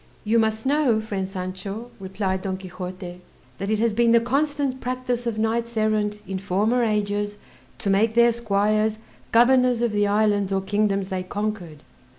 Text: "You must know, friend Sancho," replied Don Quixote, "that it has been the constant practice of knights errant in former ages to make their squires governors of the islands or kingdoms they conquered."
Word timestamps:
"You 0.23 0.39
must 0.39 0.65
know, 0.65 0.99
friend 0.99 1.27
Sancho," 1.27 1.91
replied 1.99 2.41
Don 2.41 2.57
Quixote, 2.57 3.21
"that 3.59 3.69
it 3.69 3.77
has 3.77 3.93
been 3.93 4.13
the 4.13 4.19
constant 4.19 4.81
practice 4.81 5.27
of 5.27 5.37
knights 5.37 5.77
errant 5.77 6.23
in 6.27 6.39
former 6.39 6.83
ages 6.83 7.37
to 7.77 7.89
make 7.91 8.15
their 8.15 8.31
squires 8.31 8.97
governors 9.31 9.79
of 9.83 9.91
the 9.91 10.07
islands 10.07 10.51
or 10.51 10.61
kingdoms 10.61 11.09
they 11.09 11.21
conquered." 11.21 11.83